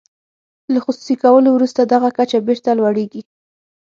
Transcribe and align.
له 0.73 0.79
خصوصي 0.85 1.15
کولو 1.23 1.49
وروسته 1.53 1.81
دغه 1.93 2.09
کچه 2.17 2.37
بیرته 2.47 2.71
لوړیږي. 2.79 3.21